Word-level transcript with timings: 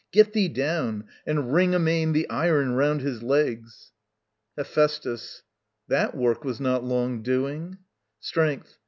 Get 0.11 0.33
thee 0.33 0.47
down 0.47 1.03
And 1.27 1.53
ring 1.53 1.75
amain 1.75 2.13
the 2.13 2.27
iron 2.27 2.71
round 2.71 3.01
his 3.01 3.21
legs. 3.21 3.91
Hephæstus. 4.57 5.43
That 5.89 6.17
work 6.17 6.43
was 6.43 6.59
not 6.59 6.83
long 6.83 7.21
doing. 7.21 7.77
_Strength. 8.19 8.77